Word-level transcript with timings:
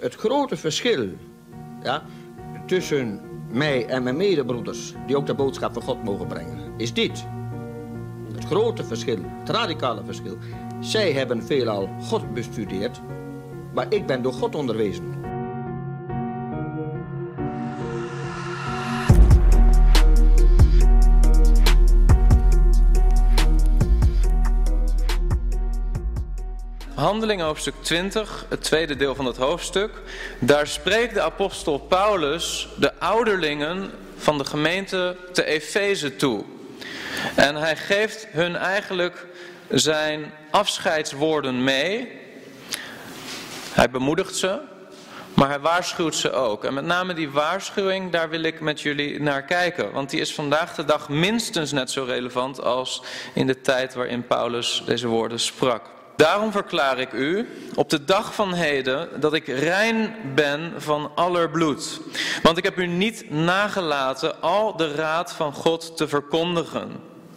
het, 0.00 0.14
grote 0.14 0.56
verschil 0.56 1.08
ja, 1.82 2.02
tussen 2.66 3.20
mij 3.52 3.86
en 3.86 4.02
mijn 4.02 4.16
medebroeders, 4.16 4.94
die 5.06 5.16
ook 5.16 5.26
de 5.26 5.34
boodschap 5.34 5.72
van 5.72 5.82
God 5.82 6.04
mogen 6.04 6.26
brengen, 6.26 6.72
is 6.76 6.92
dit. 6.92 7.24
Het 8.34 8.44
grote 8.44 8.84
verschil, 8.84 9.18
het 9.38 9.48
radicale 9.48 10.04
verschil. 10.04 10.36
Zij 10.80 11.12
hebben 11.12 11.42
veelal 11.42 11.88
God 12.00 12.34
bestudeerd, 12.34 13.00
maar 13.74 13.86
ik 13.88 14.06
ben 14.06 14.22
door 14.22 14.32
God 14.32 14.54
onderwezen. 14.54 15.19
Handelingen 27.00 27.46
hoofdstuk 27.46 27.74
20, 27.80 28.46
het 28.48 28.62
tweede 28.62 28.96
deel 28.96 29.14
van 29.14 29.24
het 29.24 29.36
hoofdstuk. 29.36 29.90
Daar 30.38 30.66
spreekt 30.66 31.14
de 31.14 31.22
apostel 31.22 31.78
Paulus 31.78 32.68
de 32.76 32.98
ouderlingen 32.98 33.90
van 34.16 34.38
de 34.38 34.44
gemeente 34.44 35.16
te 35.32 35.44
Efeze 35.44 36.16
toe. 36.16 36.44
En 37.36 37.56
hij 37.56 37.76
geeft 37.76 38.26
hun 38.30 38.56
eigenlijk 38.56 39.26
zijn 39.68 40.32
afscheidswoorden 40.50 41.64
mee. 41.64 42.08
Hij 43.72 43.90
bemoedigt 43.90 44.36
ze, 44.36 44.60
maar 45.34 45.48
hij 45.48 45.60
waarschuwt 45.60 46.14
ze 46.14 46.32
ook. 46.32 46.64
En 46.64 46.74
met 46.74 46.84
name 46.84 47.14
die 47.14 47.30
waarschuwing, 47.30 48.12
daar 48.12 48.28
wil 48.28 48.42
ik 48.42 48.60
met 48.60 48.80
jullie 48.80 49.20
naar 49.20 49.42
kijken. 49.42 49.92
Want 49.92 50.10
die 50.10 50.20
is 50.20 50.34
vandaag 50.34 50.74
de 50.74 50.84
dag 50.84 51.08
minstens 51.08 51.72
net 51.72 51.90
zo 51.90 52.04
relevant 52.04 52.62
als 52.62 53.02
in 53.34 53.46
de 53.46 53.60
tijd 53.60 53.94
waarin 53.94 54.26
Paulus 54.26 54.82
deze 54.86 55.06
woorden 55.06 55.40
sprak. 55.40 55.98
Daarom 56.20 56.52
verklaar 56.52 56.98
ik 56.98 57.12
u 57.12 57.48
op 57.74 57.90
de 57.90 58.04
dag 58.04 58.34
van 58.34 58.52
heden 58.52 59.20
dat 59.20 59.34
ik 59.34 59.46
rein 59.46 60.14
ben 60.34 60.72
van 60.76 61.12
aller 61.14 61.50
bloed. 61.50 62.00
Want 62.42 62.58
ik 62.58 62.64
heb 62.64 62.78
u 62.78 62.86
niet 62.86 63.30
nagelaten 63.30 64.40
al 64.40 64.76
de 64.76 64.94
raad 64.94 65.32
van 65.32 65.52
God 65.52 65.96
te 65.96 66.08
verkondigen. 66.08 66.90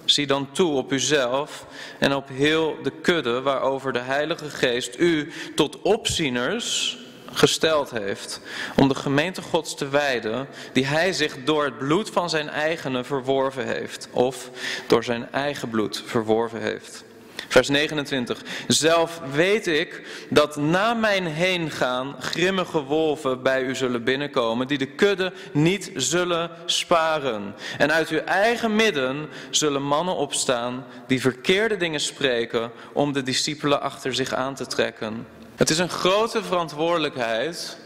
Zie 0.06 0.28
dan 0.28 0.52
toe 0.52 0.74
op 0.74 0.92
uzelf 0.92 1.66
en 2.00 2.16
op 2.16 2.28
heel 2.28 2.78
de 2.84 2.92
kudde 3.02 3.42
waarover 3.42 3.94
de 3.94 4.00
Heilige 4.00 4.50
Geest 4.50 5.00
u 5.00 5.32
tot 5.56 5.82
opzieners 5.82 6.98
gesteld 7.34 7.92
heeft 7.92 8.42
om 8.76 8.88
de 8.88 8.96
gemeente 8.96 9.42
Gods 9.42 9.76
te 9.76 9.90
wijden 9.90 10.48
die 10.74 10.86
hij 10.86 11.14
zich 11.14 11.44
door 11.44 11.64
het 11.64 11.78
bloed 11.78 12.10
van 12.10 12.30
zijn 12.30 12.50
eigenen 12.50 13.06
verworven 13.06 13.68
heeft 13.68 14.08
of 14.12 14.50
door 14.88 15.04
zijn 15.04 15.32
eigen 15.32 15.70
bloed 15.70 16.04
verworven 16.06 16.62
heeft. 16.62 17.04
Vers 17.48 17.70
29. 17.70 18.42
Zelf 18.68 19.22
weet 19.32 19.68
ik 19.68 20.02
dat 20.30 20.56
na 20.56 20.94
mijn 20.94 21.26
heen 21.26 21.72
gaan 21.72 22.16
grimmige 22.20 22.84
wolven 22.84 23.42
bij 23.42 23.64
u 23.64 23.76
zullen 23.76 24.04
binnenkomen, 24.04 24.68
die 24.68 24.78
de 24.78 24.86
kudde 24.86 25.34
niet 25.52 25.92
zullen 25.96 26.50
sparen. 26.66 27.56
En 27.78 27.92
uit 27.92 28.10
uw 28.10 28.20
eigen 28.20 28.76
midden 28.76 29.30
zullen 29.50 29.84
mannen 29.84 30.16
opstaan 30.16 30.86
die 31.08 31.22
verkeerde 31.22 31.78
dingen 31.78 32.00
spreken 32.00 32.72
om 32.94 33.14
de 33.14 33.24
discipelen 33.24 33.82
achter 33.82 34.16
zich 34.16 34.34
aan 34.34 34.56
te 34.56 34.66
trekken. 34.66 35.28
Het 35.56 35.70
is 35.70 35.80
een 35.80 35.90
grote 35.90 36.44
verantwoordelijkheid 36.44 37.78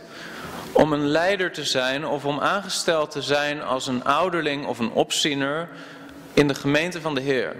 om 0.71 0.93
een 0.93 1.07
leider 1.07 1.51
te 1.51 1.63
zijn 1.63 2.05
of 2.05 2.25
om 2.25 2.39
aangesteld 2.39 3.11
te 3.11 3.21
zijn 3.21 3.63
als 3.63 3.87
een 3.87 4.03
ouderling 4.03 4.65
of 4.65 4.79
een 4.79 4.91
opziener 4.91 5.69
in 6.33 6.47
de 6.47 6.55
gemeente 6.55 7.01
van 7.01 7.15
de 7.15 7.21
Heer. 7.21 7.55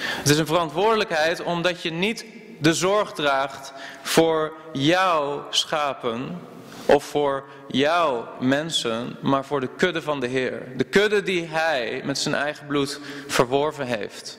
Het 0.00 0.28
is 0.28 0.38
een 0.38 0.46
verantwoordelijkheid 0.46 1.42
omdat 1.42 1.82
je 1.82 1.90
niet 1.90 2.24
de 2.58 2.74
zorg 2.74 3.12
draagt 3.12 3.72
voor 4.02 4.52
jouw 4.72 5.46
schapen 5.50 6.40
of 6.86 7.04
voor 7.04 7.44
jouw 7.68 8.28
mensen, 8.40 9.16
maar 9.20 9.44
voor 9.44 9.60
de 9.60 9.68
kudde 9.76 10.02
van 10.02 10.20
de 10.20 10.26
Heer. 10.26 10.62
De 10.76 10.84
kudde 10.84 11.22
die 11.22 11.46
Hij 11.46 12.02
met 12.04 12.18
zijn 12.18 12.34
eigen 12.34 12.66
bloed 12.66 13.00
verworven 13.26 13.86
heeft. 13.86 14.38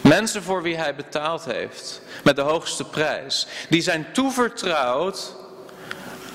Mensen 0.00 0.42
voor 0.42 0.62
wie 0.62 0.76
Hij 0.76 0.94
betaald 0.94 1.44
heeft 1.44 2.02
met 2.24 2.36
de 2.36 2.42
hoogste 2.42 2.84
prijs. 2.84 3.46
Die 3.68 3.82
zijn 3.82 4.06
toevertrouwd 4.12 5.34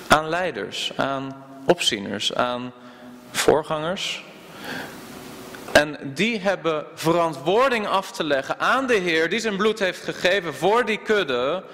aan 0.08 0.28
leiders, 0.28 0.92
aan 0.96 1.44
opzieners, 1.66 2.34
aan 2.34 2.72
voorgangers, 3.30 4.24
en 5.76 5.98
die 6.14 6.40
hebben 6.40 6.86
verantwoording 6.94 7.86
af 7.86 8.12
te 8.12 8.24
leggen 8.24 8.58
aan 8.58 8.86
de 8.86 8.94
Heer 8.94 9.28
die 9.28 9.40
zijn 9.40 9.56
bloed 9.56 9.78
heeft 9.78 10.02
gegeven 10.02 10.54
voor 10.54 10.84
die 10.84 11.02
kudde 11.02 11.64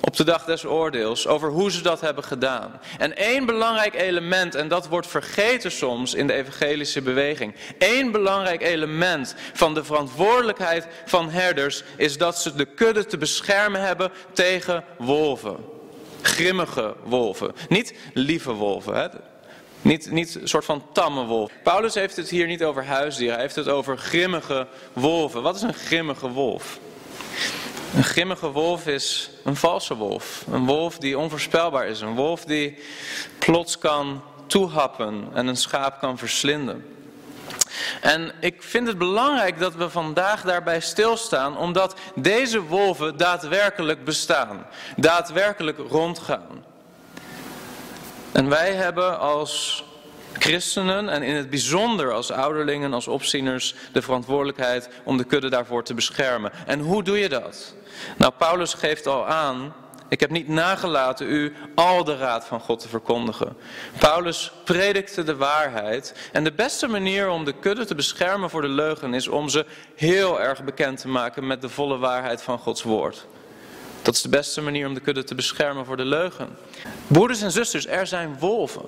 op 0.00 0.16
de 0.16 0.24
dag 0.24 0.44
des 0.44 0.64
oordeels 0.64 1.26
over 1.26 1.50
hoe 1.50 1.70
ze 1.70 1.82
dat 1.82 2.00
hebben 2.00 2.24
gedaan. 2.24 2.80
En 2.98 3.16
één 3.16 3.46
belangrijk 3.46 3.94
element, 3.94 4.54
en 4.54 4.68
dat 4.68 4.88
wordt 4.88 5.06
vergeten 5.06 5.70
soms 5.70 6.14
in 6.14 6.26
de 6.26 6.32
evangelische 6.32 7.02
beweging. 7.02 7.54
één 7.78 8.12
belangrijk 8.12 8.62
element 8.62 9.34
van 9.52 9.74
de 9.74 9.84
verantwoordelijkheid 9.84 10.86
van 11.04 11.30
herders 11.30 11.82
is 11.96 12.18
dat 12.18 12.38
ze 12.38 12.54
de 12.54 12.64
kudde 12.64 13.06
te 13.06 13.18
beschermen 13.18 13.80
hebben 13.80 14.12
tegen 14.32 14.84
wolven. 14.98 15.56
Grimmige 16.22 16.94
wolven. 17.04 17.52
Niet 17.68 17.94
lieve 18.14 18.52
wolven. 18.52 18.94
Hè? 18.94 19.08
Niet, 19.86 20.10
niet 20.10 20.34
een 20.34 20.48
soort 20.48 20.64
van 20.64 20.82
tamme 20.92 21.24
wolf. 21.24 21.50
Paulus 21.62 21.94
heeft 21.94 22.16
het 22.16 22.28
hier 22.28 22.46
niet 22.46 22.64
over 22.64 22.84
huisdieren, 22.84 23.34
hij 23.34 23.42
heeft 23.42 23.56
het 23.56 23.68
over 23.68 23.98
grimmige 23.98 24.66
wolven. 24.92 25.42
Wat 25.42 25.56
is 25.56 25.62
een 25.62 25.74
grimmige 25.74 26.28
wolf? 26.28 26.78
Een 27.94 28.04
grimmige 28.04 28.50
wolf 28.50 28.86
is 28.86 29.30
een 29.44 29.56
valse 29.56 29.94
wolf. 29.94 30.44
Een 30.50 30.66
wolf 30.66 30.98
die 30.98 31.18
onvoorspelbaar 31.18 31.86
is. 31.86 32.00
Een 32.00 32.14
wolf 32.14 32.44
die 32.44 32.78
plots 33.38 33.78
kan 33.78 34.22
toehappen 34.46 35.28
en 35.34 35.46
een 35.46 35.56
schaap 35.56 35.98
kan 35.98 36.18
verslinden. 36.18 36.86
En 38.00 38.32
ik 38.40 38.62
vind 38.62 38.86
het 38.86 38.98
belangrijk 38.98 39.58
dat 39.58 39.74
we 39.74 39.90
vandaag 39.90 40.42
daarbij 40.42 40.80
stilstaan, 40.80 41.58
omdat 41.58 41.94
deze 42.14 42.62
wolven 42.62 43.16
daadwerkelijk 43.16 44.04
bestaan, 44.04 44.66
daadwerkelijk 44.96 45.78
rondgaan. 45.88 46.64
En 48.32 48.48
wij 48.48 48.72
hebben 48.72 49.18
als 49.18 49.84
christenen 50.38 51.08
en 51.08 51.22
in 51.22 51.34
het 51.34 51.50
bijzonder 51.50 52.12
als 52.12 52.30
ouderlingen, 52.30 52.92
als 52.92 53.08
opzieners, 53.08 53.74
de 53.92 54.02
verantwoordelijkheid 54.02 54.88
om 55.04 55.16
de 55.16 55.24
kudde 55.24 55.50
daarvoor 55.50 55.84
te 55.84 55.94
beschermen. 55.94 56.52
En 56.66 56.80
hoe 56.80 57.02
doe 57.02 57.18
je 57.18 57.28
dat? 57.28 57.74
Nou, 58.16 58.32
Paulus 58.38 58.74
geeft 58.74 59.06
al 59.06 59.26
aan, 59.26 59.74
ik 60.08 60.20
heb 60.20 60.30
niet 60.30 60.48
nagelaten 60.48 61.28
u 61.28 61.54
al 61.74 62.04
de 62.04 62.16
raad 62.16 62.46
van 62.46 62.60
God 62.60 62.80
te 62.80 62.88
verkondigen. 62.88 63.56
Paulus 63.98 64.52
predikte 64.64 65.22
de 65.22 65.36
waarheid 65.36 66.14
en 66.32 66.44
de 66.44 66.52
beste 66.52 66.88
manier 66.88 67.28
om 67.28 67.44
de 67.44 67.52
kudde 67.52 67.84
te 67.84 67.94
beschermen 67.94 68.50
voor 68.50 68.62
de 68.62 68.68
leugen 68.68 69.14
is 69.14 69.28
om 69.28 69.48
ze 69.48 69.66
heel 69.94 70.40
erg 70.40 70.64
bekend 70.64 71.00
te 71.00 71.08
maken 71.08 71.46
met 71.46 71.60
de 71.60 71.68
volle 71.68 71.98
waarheid 71.98 72.42
van 72.42 72.58
Gods 72.58 72.82
woord. 72.82 73.26
Dat 74.06 74.14
is 74.14 74.22
de 74.22 74.28
beste 74.28 74.60
manier 74.60 74.86
om 74.86 74.94
de 74.94 75.00
kudde 75.00 75.24
te 75.24 75.34
beschermen 75.34 75.84
voor 75.84 75.96
de 75.96 76.04
leugen. 76.04 76.48
Broeders 77.06 77.42
en 77.42 77.50
zusters, 77.50 77.86
er 77.86 78.06
zijn 78.06 78.38
wolven. 78.38 78.84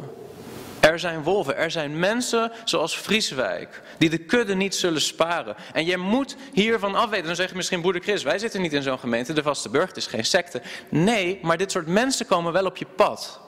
Er 0.80 0.98
zijn 0.98 1.22
wolven, 1.22 1.56
er 1.56 1.70
zijn 1.70 1.98
mensen 1.98 2.52
zoals 2.64 2.96
Frieswijk, 2.96 3.82
die 3.98 4.10
de 4.10 4.18
kudde 4.18 4.54
niet 4.54 4.74
zullen 4.74 5.00
sparen. 5.00 5.56
En 5.72 5.86
je 5.86 5.96
moet 5.96 6.36
hiervan 6.52 6.94
afweten. 6.94 7.26
Dan 7.26 7.36
zeg 7.36 7.48
je 7.48 7.56
misschien, 7.56 7.80
broeder 7.80 8.02
Chris, 8.02 8.22
wij 8.22 8.38
zitten 8.38 8.60
niet 8.60 8.72
in 8.72 8.82
zo'n 8.82 8.98
gemeente, 8.98 9.32
de 9.32 9.42
Vaste 9.42 9.68
Burg, 9.68 9.88
het 9.88 9.96
is 9.96 10.06
geen 10.06 10.24
secte. 10.24 10.62
Nee, 10.88 11.38
maar 11.42 11.56
dit 11.56 11.70
soort 11.70 11.86
mensen 11.86 12.26
komen 12.26 12.52
wel 12.52 12.66
op 12.66 12.76
je 12.76 12.86
pad. 12.96 13.40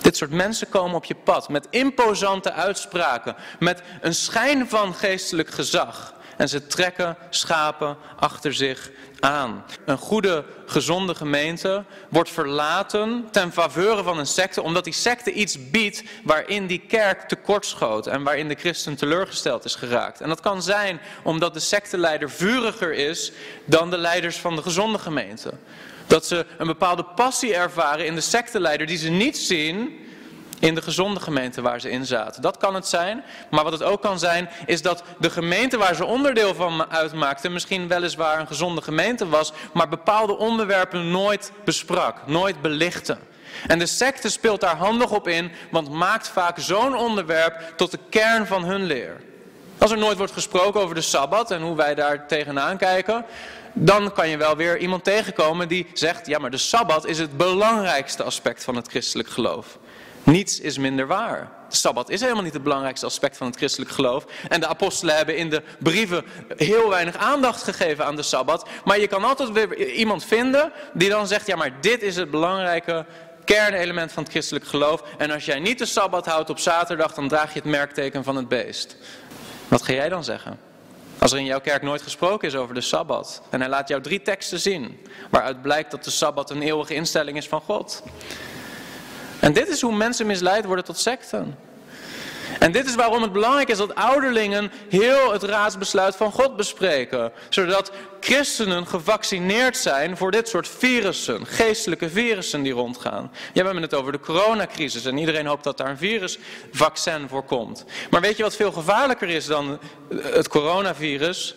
Dit 0.00 0.16
soort 0.16 0.30
mensen 0.30 0.68
komen 0.68 0.96
op 0.96 1.04
je 1.04 1.14
pad 1.14 1.48
met 1.48 1.66
imposante 1.70 2.52
uitspraken, 2.52 3.36
met 3.58 3.82
een 4.00 4.14
schijn 4.14 4.68
van 4.68 4.94
geestelijk 4.94 5.50
gezag. 5.50 6.14
En 6.36 6.48
ze 6.48 6.66
trekken 6.66 7.16
schapen 7.30 7.96
achter 8.18 8.54
zich 8.54 8.90
aan. 9.20 9.64
Een 9.84 9.98
goede, 9.98 10.44
gezonde 10.66 11.14
gemeente 11.14 11.84
wordt 12.08 12.30
verlaten 12.30 13.28
ten 13.30 13.52
faveur 13.52 14.02
van 14.02 14.18
een 14.18 14.26
secte, 14.26 14.62
omdat 14.62 14.84
die 14.84 14.92
secte 14.92 15.32
iets 15.32 15.70
biedt 15.70 16.02
waarin 16.24 16.66
die 16.66 16.84
kerk 16.88 17.20
tekortschoot 17.20 18.06
en 18.06 18.22
waarin 18.22 18.48
de 18.48 18.54
christen 18.54 18.96
teleurgesteld 18.96 19.64
is 19.64 19.74
geraakt. 19.74 20.20
En 20.20 20.28
dat 20.28 20.40
kan 20.40 20.62
zijn 20.62 21.00
omdat 21.22 21.54
de 21.54 21.60
secteleider 21.60 22.30
vuriger 22.30 22.92
is 22.92 23.32
dan 23.64 23.90
de 23.90 23.98
leiders 23.98 24.36
van 24.36 24.56
de 24.56 24.62
gezonde 24.62 24.98
gemeente. 24.98 25.52
Dat 26.06 26.26
ze 26.26 26.46
een 26.58 26.66
bepaalde 26.66 27.04
passie 27.04 27.54
ervaren 27.54 28.06
in 28.06 28.14
de 28.14 28.20
secteleider 28.20 28.86
die 28.86 28.98
ze 28.98 29.08
niet 29.08 29.38
zien 29.38 30.05
in 30.60 30.74
de 30.74 30.82
gezonde 30.82 31.20
gemeente 31.20 31.60
waar 31.60 31.80
ze 31.80 31.90
in 31.90 32.06
zaten. 32.06 32.42
Dat 32.42 32.56
kan 32.56 32.74
het 32.74 32.86
zijn, 32.86 33.24
maar 33.50 33.64
wat 33.64 33.72
het 33.72 33.82
ook 33.82 34.00
kan 34.00 34.18
zijn, 34.18 34.48
is 34.66 34.82
dat 34.82 35.02
de 35.18 35.30
gemeente 35.30 35.76
waar 35.76 35.94
ze 35.94 36.04
onderdeel 36.04 36.54
van 36.54 36.90
uitmaakten, 36.90 37.52
misschien 37.52 37.88
weliswaar 37.88 38.40
een 38.40 38.46
gezonde 38.46 38.82
gemeente 38.82 39.28
was, 39.28 39.52
maar 39.72 39.88
bepaalde 39.88 40.36
onderwerpen 40.36 41.10
nooit 41.10 41.52
besprak, 41.64 42.26
nooit 42.26 42.62
belichtte. 42.62 43.16
En 43.66 43.78
de 43.78 43.86
secte 43.86 44.30
speelt 44.30 44.60
daar 44.60 44.76
handig 44.76 45.10
op 45.10 45.28
in, 45.28 45.52
want 45.70 45.90
maakt 45.90 46.28
vaak 46.28 46.58
zo'n 46.58 46.96
onderwerp 46.96 47.72
tot 47.76 47.90
de 47.90 47.98
kern 48.10 48.46
van 48.46 48.64
hun 48.64 48.84
leer. 48.84 49.20
Als 49.78 49.90
er 49.90 49.98
nooit 49.98 50.16
wordt 50.16 50.32
gesproken 50.32 50.80
over 50.80 50.94
de 50.94 51.00
Sabbat 51.00 51.50
en 51.50 51.62
hoe 51.62 51.76
wij 51.76 51.94
daar 51.94 52.26
tegenaan 52.26 52.76
kijken, 52.76 53.24
dan 53.72 54.12
kan 54.12 54.28
je 54.28 54.36
wel 54.36 54.56
weer 54.56 54.78
iemand 54.78 55.04
tegenkomen 55.04 55.68
die 55.68 55.86
zegt, 55.92 56.26
ja 56.26 56.38
maar 56.38 56.50
de 56.50 56.58
Sabbat 56.58 57.06
is 57.06 57.18
het 57.18 57.36
belangrijkste 57.36 58.22
aspect 58.22 58.64
van 58.64 58.76
het 58.76 58.88
christelijk 58.88 59.28
geloof. 59.28 59.78
Niets 60.26 60.60
is 60.60 60.78
minder 60.78 61.06
waar. 61.06 61.50
De 61.68 61.76
Sabbat 61.76 62.10
is 62.10 62.20
helemaal 62.20 62.42
niet 62.42 62.52
het 62.52 62.62
belangrijkste 62.62 63.06
aspect 63.06 63.36
van 63.36 63.46
het 63.46 63.56
christelijk 63.56 63.90
geloof. 63.90 64.24
En 64.48 64.60
de 64.60 64.66
apostelen 64.66 65.16
hebben 65.16 65.36
in 65.36 65.50
de 65.50 65.62
brieven 65.78 66.24
heel 66.56 66.88
weinig 66.88 67.16
aandacht 67.16 67.62
gegeven 67.62 68.04
aan 68.04 68.16
de 68.16 68.22
Sabbat. 68.22 68.68
Maar 68.84 69.00
je 69.00 69.06
kan 69.06 69.24
altijd 69.24 69.52
weer 69.52 69.90
iemand 69.90 70.24
vinden 70.24 70.72
die 70.92 71.08
dan 71.08 71.26
zegt, 71.26 71.46
ja 71.46 71.56
maar 71.56 71.80
dit 71.80 72.02
is 72.02 72.16
het 72.16 72.30
belangrijke 72.30 73.06
kernelement 73.44 74.12
van 74.12 74.22
het 74.22 74.32
christelijk 74.32 74.66
geloof. 74.66 75.02
En 75.18 75.30
als 75.30 75.44
jij 75.44 75.58
niet 75.58 75.78
de 75.78 75.86
Sabbat 75.86 76.26
houdt 76.26 76.50
op 76.50 76.58
zaterdag, 76.58 77.14
dan 77.14 77.28
draag 77.28 77.52
je 77.52 77.60
het 77.60 77.68
merkteken 77.68 78.24
van 78.24 78.36
het 78.36 78.48
beest. 78.48 78.96
Wat 79.68 79.82
ga 79.82 79.92
jij 79.92 80.08
dan 80.08 80.24
zeggen? 80.24 80.58
Als 81.18 81.32
er 81.32 81.38
in 81.38 81.44
jouw 81.44 81.60
kerk 81.60 81.82
nooit 81.82 82.02
gesproken 82.02 82.48
is 82.48 82.54
over 82.54 82.74
de 82.74 82.80
Sabbat. 82.80 83.42
En 83.50 83.60
hij 83.60 83.68
laat 83.68 83.88
jou 83.88 84.02
drie 84.02 84.22
teksten 84.22 84.60
zien. 84.60 85.00
Waaruit 85.30 85.62
blijkt 85.62 85.90
dat 85.90 86.04
de 86.04 86.10
Sabbat 86.10 86.50
een 86.50 86.62
eeuwige 86.62 86.94
instelling 86.94 87.36
is 87.36 87.48
van 87.48 87.60
God. 87.60 88.02
En 89.40 89.52
dit 89.52 89.68
is 89.68 89.80
hoe 89.80 89.96
mensen 89.96 90.26
misleid 90.26 90.64
worden 90.64 90.84
tot 90.84 90.98
secten. 90.98 91.56
En 92.58 92.72
dit 92.72 92.86
is 92.86 92.94
waarom 92.94 93.22
het 93.22 93.32
belangrijk 93.32 93.68
is 93.68 93.78
dat 93.78 93.94
ouderlingen 93.94 94.70
heel 94.88 95.32
het 95.32 95.42
raadsbesluit 95.42 96.16
van 96.16 96.32
God 96.32 96.56
bespreken. 96.56 97.32
Zodat 97.48 97.92
christenen 98.20 98.86
gevaccineerd 98.86 99.76
zijn 99.76 100.16
voor 100.16 100.30
dit 100.30 100.48
soort 100.48 100.68
virussen, 100.68 101.46
geestelijke 101.46 102.10
virussen 102.10 102.62
die 102.62 102.72
rondgaan. 102.72 103.30
Ja, 103.32 103.60
we 103.60 103.64
hebben 103.64 103.82
het 103.82 103.94
over 103.94 104.12
de 104.12 104.20
coronacrisis 104.20 105.04
en 105.04 105.18
iedereen 105.18 105.46
hoopt 105.46 105.64
dat 105.64 105.76
daar 105.76 105.90
een 105.90 105.98
virusvaccin 105.98 107.28
voor 107.28 107.42
komt. 107.42 107.84
Maar 108.10 108.20
weet 108.20 108.36
je 108.36 108.42
wat 108.42 108.56
veel 108.56 108.72
gevaarlijker 108.72 109.28
is 109.28 109.46
dan 109.46 109.78
het 110.22 110.48
coronavirus? 110.48 111.54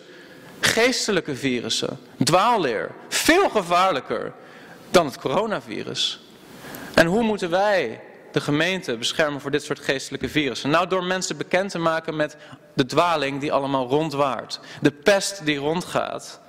Geestelijke 0.60 1.36
virussen, 1.36 1.98
dwaalleer. 2.24 2.90
Veel 3.08 3.48
gevaarlijker 3.48 4.32
dan 4.90 5.06
het 5.06 5.18
coronavirus. 5.18 6.20
En 7.00 7.06
hoe 7.06 7.22
moeten 7.22 7.50
wij 7.50 8.00
de 8.32 8.40
gemeente 8.40 8.96
beschermen 8.96 9.40
voor 9.40 9.50
dit 9.50 9.62
soort 9.62 9.80
geestelijke 9.80 10.28
virussen? 10.28 10.70
Nou, 10.70 10.88
door 10.88 11.04
mensen 11.04 11.36
bekend 11.36 11.70
te 11.70 11.78
maken 11.78 12.16
met 12.16 12.36
de 12.74 12.86
dwaling 12.86 13.40
die 13.40 13.52
allemaal 13.52 13.88
rondwaart. 13.88 14.60
De 14.80 14.90
pest 14.90 15.44
die 15.44 15.58
rondgaat 15.58 16.40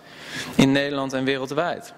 in 0.55 0.71
Nederland 0.71 1.13
en 1.13 1.23
wereldwijd. 1.23 1.93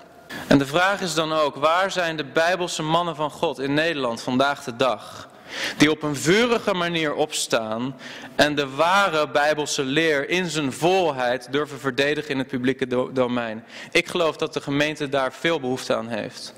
En 0.48 0.58
de 0.58 0.66
vraag 0.66 1.02
is 1.02 1.14
dan 1.14 1.34
ook, 1.34 1.56
waar 1.56 1.92
zijn 1.92 2.18
de 2.18 2.26
bijbelse 2.26 2.84
mannen 2.84 3.16
van 3.16 3.32
God 3.32 3.60
in 3.60 3.74
Nederland 3.74 4.22
vandaag 4.22 4.64
de 4.64 4.76
dag? 4.76 5.30
Die 5.78 5.92
op 5.92 6.04
een 6.04 6.16
vurige 6.16 6.74
manier 6.74 7.14
opstaan 7.14 7.96
en 8.36 8.56
de 8.56 8.70
ware 8.70 9.30
bijbelse 9.30 9.84
leer 9.84 10.30
in 10.30 10.50
zijn 10.50 10.74
volheid 10.74 11.48
durven 11.52 11.80
verdedigen 11.80 12.32
in 12.32 12.38
het 12.38 12.48
publieke 12.48 13.12
domein. 13.14 13.64
Ik 13.92 14.08
geloof 14.08 14.38
dat 14.38 14.54
de 14.54 14.62
gemeente 14.62 15.10
daar 15.10 15.34
veel 15.34 15.60
behoefte 15.60 15.96
aan 15.96 16.08
heeft. 16.08 16.54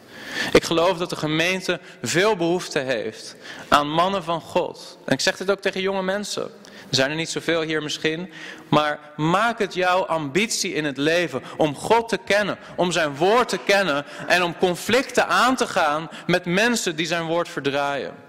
Ik 0.52 0.64
geloof 0.64 0.98
dat 0.98 1.10
de 1.10 1.16
gemeente 1.16 1.80
veel 2.02 2.36
behoefte 2.36 2.80
heeft 2.80 3.36
aan 3.68 3.90
mannen 3.90 4.24
van 4.24 4.42
God. 4.42 4.98
En 5.06 5.14
ik 5.14 5.20
zeg 5.20 5.38
dit 5.38 5.52
ook 5.52 5.62
tegen 5.62 5.82
jonge 5.82 6.04
mensen. 6.04 6.52
Er 6.90 6.96
zijn 6.96 7.10
er 7.10 7.16
niet 7.16 7.30
zoveel 7.30 7.62
hier 7.62 7.84
misschien. 7.84 8.32
Maar 8.70 9.00
maak 9.16 9.60
het 9.60 9.74
jouw 9.74 10.06
ambitie 10.06 10.74
in 10.74 10.86
het 10.86 10.98
leven 10.98 11.44
om 11.58 11.76
God 11.76 12.10
te 12.10 12.20
kennen, 12.26 12.58
om 12.76 12.92
zijn 12.92 13.16
woord 13.16 13.50
te 13.50 13.60
kennen 13.66 14.06
en 14.28 14.44
om 14.44 14.58
conflicten 14.58 15.28
aan 15.28 15.56
te 15.56 15.68
gaan 15.68 16.10
met 16.28 16.46
mensen 16.46 16.96
die 16.96 17.06
zijn 17.06 17.26
woord 17.26 17.50
verdraaien. 17.50 18.25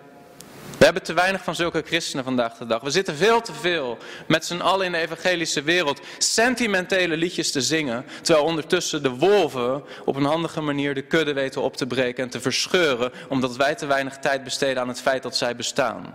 We 0.79 0.85
hebben 0.85 1.03
te 1.03 1.13
weinig 1.13 1.45
van 1.45 1.55
zulke 1.55 1.83
christenen 1.87 2.25
vandaag 2.25 2.57
de 2.57 2.67
dag. 2.67 2.83
We 2.83 2.91
zitten 2.91 3.17
veel 3.17 3.41
te 3.41 3.53
veel 3.53 3.99
met 4.29 4.45
z'n 4.45 4.61
allen 4.61 4.87
in 4.87 4.93
de 4.93 4.99
evangelische 4.99 5.63
wereld 5.63 6.01
sentimentele 6.19 7.17
liedjes 7.17 7.53
te 7.53 7.61
zingen. 7.61 8.05
Terwijl 8.23 8.47
ondertussen 8.47 9.03
de 9.03 9.11
wolven 9.11 9.85
op 10.05 10.17
een 10.17 10.25
handige 10.25 10.61
manier 10.61 10.95
de 10.95 11.03
kudde 11.03 11.33
weten 11.33 11.63
op 11.63 11.77
te 11.77 11.87
breken 11.87 12.25
en 12.25 12.31
te 12.31 12.41
verscheuren. 12.41 13.13
Omdat 13.29 13.57
wij 13.57 13.75
te 13.75 13.87
weinig 13.87 14.19
tijd 14.19 14.45
besteden 14.45 14.83
aan 14.83 14.89
het 14.89 15.01
feit 15.01 15.23
dat 15.23 15.37
zij 15.37 15.57
bestaan. 15.57 16.15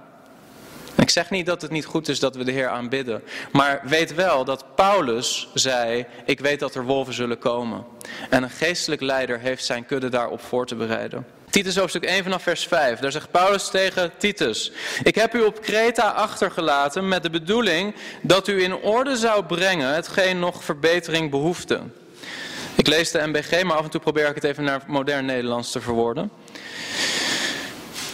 Ik 0.98 1.10
zeg 1.10 1.30
niet 1.30 1.46
dat 1.46 1.62
het 1.62 1.72
niet 1.72 1.86
goed 1.86 2.08
is 2.08 2.20
dat 2.20 2.36
we 2.36 2.44
de 2.44 2.52
Heer 2.52 2.70
aanbidden. 2.70 3.24
Maar 3.52 3.82
weet 3.84 4.16
wel 4.16 4.46
dat 4.46 4.76
Paulus 4.76 5.48
zei, 5.54 6.06
ik 6.26 6.40
weet 6.40 6.60
dat 6.60 6.76
er 6.76 6.84
wolven 6.84 7.14
zullen 7.14 7.38
komen. 7.38 7.86
En 8.30 8.44
een 8.44 8.50
geestelijk 8.50 9.02
leider 9.02 9.40
heeft 9.40 9.66
zijn 9.66 9.86
kudde 9.86 10.10
daarop 10.10 10.42
voor 10.42 10.66
te 10.66 10.76
bereiden. 10.76 11.26
Titus 11.52 11.78
hoofdstuk 11.78 12.04
1 12.04 12.24
vanaf 12.24 12.44
vers 12.44 12.68
5. 12.68 13.00
Daar 13.00 13.12
zegt 13.12 13.32
Paulus 13.32 13.70
tegen 13.70 14.12
Titus. 14.18 14.72
Ik 15.04 15.16
heb 15.16 15.36
u 15.36 15.42
op 15.42 15.62
Kreta 15.62 16.10
achtergelaten 16.10 17.08
met 17.08 17.24
de 17.24 17.30
bedoeling 17.30 17.96
dat 18.22 18.48
u 18.48 18.64
in 18.64 18.76
orde 18.76 19.16
zou 19.16 19.44
brengen 19.44 19.94
hetgeen 19.94 20.40
nog 20.40 20.64
verbetering 20.64 21.30
behoefte. 21.30 21.80
Ik 22.76 22.88
lees 22.88 23.12
de 23.12 23.28
MBG, 23.28 23.64
maar 23.64 23.78
af 23.78 23.84
en 23.84 23.90
toe 23.90 24.02
probeer 24.02 24.28
ik 24.28 24.36
het 24.36 24.44
even 24.44 24.64
naar 24.64 24.84
modern 24.88 25.26
Nederlands 25.26 25.72
te 25.72 25.82
verwoorden. 25.82 26.32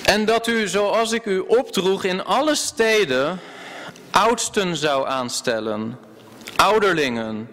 En 0.04 0.26
dat 0.26 0.48
u, 0.48 0.68
zoals 0.68 1.12
ik 1.12 1.26
u 1.26 1.40
opdroeg, 1.40 2.04
in 2.04 2.24
alle 2.24 2.56
steden 2.56 3.40
oudsten 4.12 4.76
zou 4.76 5.08
aanstellen, 5.08 6.00
ouderlingen, 6.56 7.50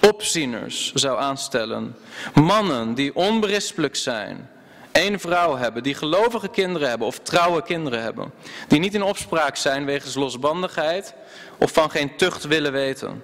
opzieners 0.00 0.92
zou 0.94 1.20
aanstellen, 1.20 1.96
mannen 2.34 2.94
die 2.94 3.14
onberispelijk 3.14 3.96
zijn 3.96 4.48
één 4.98 5.20
vrouw 5.20 5.56
hebben, 5.56 5.82
die 5.82 5.94
gelovige 5.94 6.48
kinderen 6.48 6.88
hebben 6.88 7.06
of 7.06 7.18
trouwe 7.18 7.62
kinderen 7.62 8.02
hebben, 8.02 8.32
die 8.68 8.78
niet 8.78 8.94
in 8.94 9.02
opspraak 9.02 9.56
zijn 9.56 9.84
wegens 9.84 10.14
losbandigheid 10.14 11.14
of 11.58 11.72
van 11.72 11.90
geen 11.90 12.16
tucht 12.16 12.44
willen 12.44 12.72
weten. 12.72 13.22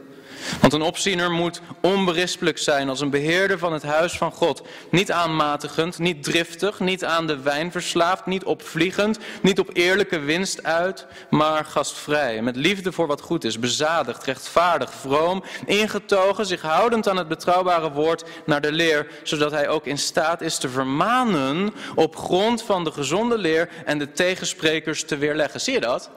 Want 0.61 0.73
een 0.73 0.83
opziener 0.83 1.31
moet 1.31 1.61
onberispelijk 1.81 2.59
zijn 2.59 2.89
als 2.89 3.01
een 3.01 3.11
beheerder 3.11 3.59
van 3.59 3.73
het 3.73 3.83
huis 3.83 4.17
van 4.17 4.33
God. 4.33 4.63
Niet 4.91 5.13
aanmatigend, 5.13 5.99
niet 5.99 6.23
driftig, 6.23 6.81
niet 6.81 7.05
aan 7.05 7.27
de 7.27 7.41
wijn 7.41 7.73
verslaafd, 7.73 8.27
niet 8.27 8.45
opvliegend, 8.45 9.19
niet 9.43 9.59
op 9.59 9.71
eerlijke 9.73 10.19
winst 10.19 10.63
uit, 10.63 11.07
maar 11.31 11.65
gastvrij. 11.65 12.43
Met 12.43 12.57
liefde 12.57 12.93
voor 12.93 13.07
wat 13.07 13.21
goed 13.21 13.45
is, 13.45 13.59
bezadigd, 13.59 14.25
rechtvaardig, 14.25 14.93
vroom, 14.93 15.45
ingetogen, 15.67 16.47
zich 16.47 16.63
houdend 16.63 17.09
aan 17.09 17.17
het 17.17 17.29
betrouwbare 17.29 17.91
woord 17.91 18.25
naar 18.47 18.61
de 18.61 18.73
leer, 18.73 19.07
zodat 19.23 19.51
hij 19.51 19.69
ook 19.69 19.87
in 19.87 19.99
staat 19.99 20.41
is 20.41 20.59
te 20.59 20.69
vermanen 20.69 21.75
op 21.95 22.17
grond 22.17 22.63
van 22.63 22.85
de 22.85 22.93
gezonde 22.93 23.39
leer 23.39 23.69
en 23.85 23.99
de 23.99 24.13
tegensprekers 24.13 25.05
te 25.05 25.17
weerleggen. 25.17 25.61
Zie 25.61 25.73
je 25.73 25.81
dat? 25.81 26.11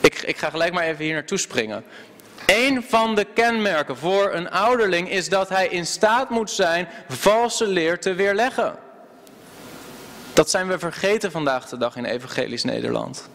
Ik, 0.00 0.22
ik 0.22 0.36
ga 0.36 0.50
gelijk 0.50 0.72
maar 0.72 0.84
even 0.84 1.04
hier 1.04 1.14
naartoe 1.14 1.38
springen. 1.38 1.84
Een 2.54 2.82
van 2.82 3.14
de 3.14 3.24
kenmerken 3.24 3.96
voor 3.96 4.34
een 4.34 4.50
ouderling 4.50 5.10
is 5.10 5.28
dat 5.28 5.48
hij 5.48 5.68
in 5.68 5.86
staat 5.86 6.30
moet 6.30 6.50
zijn 6.50 6.88
valse 7.08 7.66
leer 7.66 8.00
te 8.00 8.14
weerleggen. 8.14 8.76
Dat 10.32 10.50
zijn 10.50 10.68
we 10.68 10.78
vergeten 10.78 11.30
vandaag 11.30 11.68
de 11.68 11.76
dag 11.76 11.96
in 11.96 12.04
evangelisch 12.04 12.64
Nederland. 12.64 13.28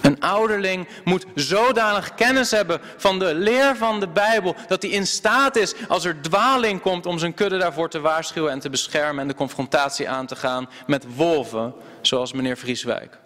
Een 0.00 0.20
ouderling 0.20 0.88
moet 1.04 1.26
zodanig 1.34 2.14
kennis 2.14 2.50
hebben 2.50 2.80
van 2.96 3.18
de 3.18 3.34
leer 3.34 3.76
van 3.76 4.00
de 4.00 4.08
Bijbel, 4.08 4.54
dat 4.68 4.82
hij 4.82 4.90
in 4.90 5.06
staat 5.06 5.56
is 5.56 5.74
als 5.88 6.04
er 6.04 6.20
dwaling 6.20 6.80
komt 6.80 7.06
om 7.06 7.18
zijn 7.18 7.34
kudde 7.34 7.58
daarvoor 7.58 7.90
te 7.90 8.00
waarschuwen 8.00 8.52
en 8.52 8.60
te 8.60 8.70
beschermen 8.70 9.22
en 9.22 9.28
de 9.28 9.34
confrontatie 9.34 10.08
aan 10.08 10.26
te 10.26 10.36
gaan 10.36 10.68
met 10.86 11.16
wolven, 11.16 11.74
zoals 12.00 12.32
meneer 12.32 12.56
Vrieswijk. 12.56 13.22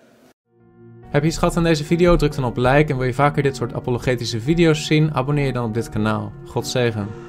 Heb 1.10 1.22
je 1.22 1.28
iets 1.28 1.38
gehad 1.38 1.56
aan 1.56 1.62
deze 1.62 1.84
video? 1.84 2.16
Druk 2.16 2.34
dan 2.34 2.44
op 2.44 2.56
like 2.56 2.92
en 2.92 2.96
wil 2.96 3.06
je 3.06 3.14
vaker 3.14 3.42
dit 3.42 3.56
soort 3.56 3.74
apologetische 3.74 4.40
video's 4.40 4.86
zien? 4.86 5.14
Abonneer 5.14 5.46
je 5.46 5.52
dan 5.52 5.64
op 5.64 5.74
dit 5.74 5.88
kanaal. 5.88 6.32
God 6.44 6.66
zegen. 6.66 7.27